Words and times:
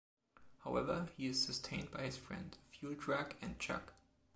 However, 0.63 1.09
he 1.15 1.27
is 1.27 1.43
sustained 1.45 1.91
by 1.91 2.01
his 2.01 2.17
friend, 2.17 2.57
a 2.67 2.69
fuel 2.71 2.95
truck 2.95 3.35
and 3.39 3.59
Chug. 3.59 3.91